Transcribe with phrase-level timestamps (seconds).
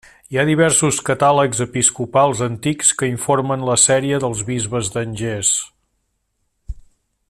[0.33, 5.55] Hi ha diversos catàlegs episcopals antics que informen la sèrie dels bisbes d'Angers.